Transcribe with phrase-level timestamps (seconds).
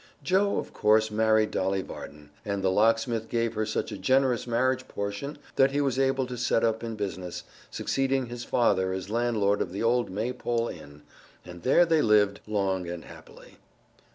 [0.23, 4.87] Joe, of course, married Dolly Varden, and the locksmith gave her such a generous marriage
[4.87, 9.61] portion that he was able to set up in business, succeeding his father as landlord
[9.61, 11.03] of the old Maypole Inn,
[11.45, 13.57] and there they lived long and happily.